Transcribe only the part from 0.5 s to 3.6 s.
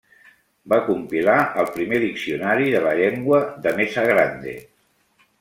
Va compilar el primer diccionari de la llengua